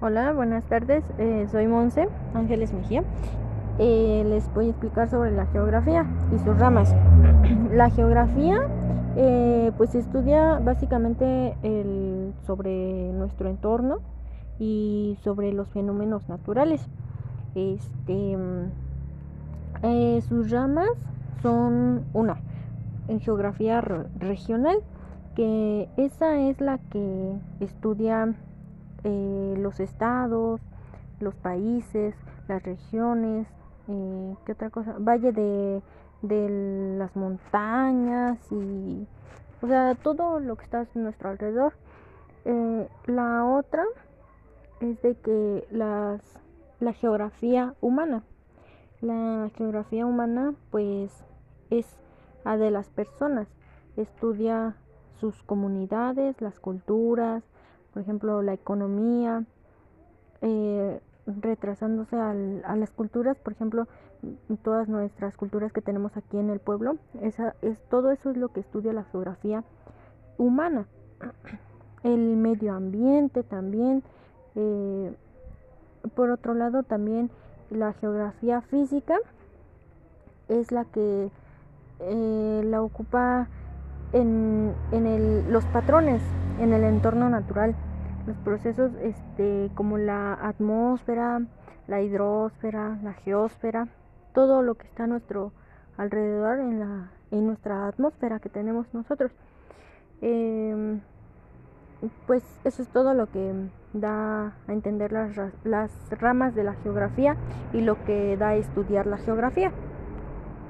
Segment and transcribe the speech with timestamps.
[0.00, 1.02] Hola, buenas tardes.
[1.18, 3.02] Eh, soy Monse Ángeles Mejía.
[3.80, 6.94] Eh, les voy a explicar sobre la geografía y sus ramas.
[7.72, 8.60] La geografía,
[9.16, 11.56] eh, pues estudia básicamente
[12.46, 13.98] sobre nuestro entorno
[14.60, 16.88] y sobre los fenómenos naturales.
[17.56, 18.38] Este,
[20.28, 20.90] sus ramas
[21.42, 22.36] son una
[23.08, 24.78] en geografía regional,
[25.34, 28.36] que esa es la que estudia
[29.04, 30.60] eh, los estados,
[31.20, 32.14] los países,
[32.48, 33.46] las regiones,
[33.88, 34.96] eh, ¿qué otra cosa?
[34.98, 35.82] Valle de,
[36.22, 39.06] de las montañas y,
[39.62, 41.74] o sea, todo lo que está a nuestro alrededor.
[42.44, 43.84] Eh, la otra
[44.80, 46.20] es de que las,
[46.80, 48.22] la geografía humana,
[49.00, 51.12] la geografía humana pues
[51.70, 51.86] es
[52.44, 53.48] a de las personas,
[53.96, 54.76] estudia
[55.20, 57.42] sus comunidades, las culturas,
[57.98, 59.42] por ejemplo, la economía,
[60.40, 63.88] eh, retrasándose al, a las culturas, por ejemplo,
[64.62, 68.50] todas nuestras culturas que tenemos aquí en el pueblo, esa, es, todo eso es lo
[68.50, 69.64] que estudia la geografía
[70.36, 70.86] humana.
[72.04, 74.04] El medio ambiente también,
[74.54, 75.12] eh,
[76.14, 77.32] por otro lado también
[77.68, 79.16] la geografía física
[80.46, 81.32] es la que
[81.98, 83.48] eh, la ocupa
[84.12, 86.22] en, en el, los patrones
[86.60, 87.74] en el entorno natural
[88.28, 91.40] los procesos este, como la atmósfera,
[91.86, 93.88] la hidrosfera, la geósfera,
[94.34, 95.52] todo lo que está a nuestro
[95.96, 99.32] alrededor en, la, en nuestra atmósfera que tenemos nosotros.
[100.20, 101.00] Em,
[102.26, 103.52] pues eso es todo lo que
[103.94, 107.34] da a entender las, las ramas de la geografía
[107.72, 109.72] y lo que da a estudiar la geografía.